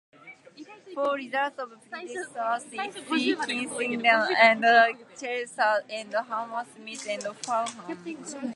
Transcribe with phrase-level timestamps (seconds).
[0.95, 4.63] For results of predecessor seats, see Kensington and
[5.19, 8.49] Chelsea, and Hammersmith and Fulham.